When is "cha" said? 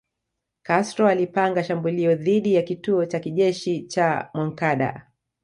3.05-3.19, 3.87-4.29